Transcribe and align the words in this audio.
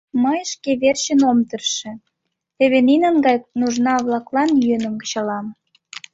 Мый 0.23 0.39
шке 0.51 0.71
верчем 0.81 1.21
ом 1.31 1.39
тырше, 1.49 1.91
теве 2.57 2.79
нинын 2.89 3.15
гай 3.25 3.37
нужна-влаклан 3.59 4.49
йӧным 4.65 4.95
кычалам. 5.01 5.45